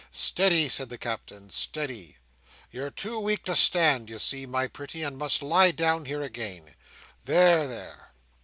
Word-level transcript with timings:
"Steady!" 0.09 0.67
said 0.67 0.89
the 0.89 0.97
Captain. 0.97 1.51
"Steady! 1.51 2.17
You're 2.71 2.89
too 2.89 3.19
weak 3.19 3.43
to 3.45 3.55
stand, 3.55 4.09
you 4.09 4.17
see, 4.17 4.47
my 4.47 4.65
pretty, 4.65 5.03
and 5.03 5.15
must 5.15 5.43
lie 5.43 5.69
down 5.69 6.05
here 6.05 6.23
again. 6.23 6.73
There, 7.25 7.67
there!" 7.67 8.11